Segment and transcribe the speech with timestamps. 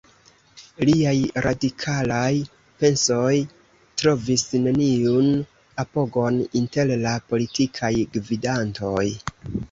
[0.89, 2.31] Liaj radikalaj
[2.83, 3.33] pensoj
[4.01, 5.27] trovis neniun
[5.83, 9.05] apogon inter la politikaj gvidantoj.